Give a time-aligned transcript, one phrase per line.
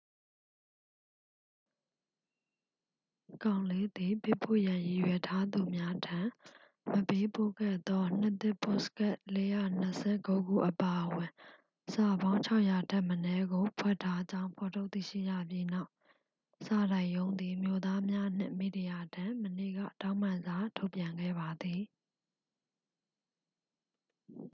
[3.43, 6.19] ကောင်လေးသည် ပေးပို့ရန်ရည်ရွယ်ထားသူများထံ
[6.91, 11.31] မပေးပို့ခဲ့သော နှစ်သစ်ပို့စကတ် 429 ခုအပါအဝင်
[11.93, 15.89] စာပေါင်း 600 ထက်မနည်းကို ဖွက်ထားကြောင်း ဖော်ထုတ်သိရှိရပြီးနောက်
[16.65, 21.81] စာတိုက်ရုံးသည် မြို့သားများနှင့် မီဒီယာထံ မနေ့က တောင်းပန်စာထုတ်ပြန်ခဲ့ပါသည်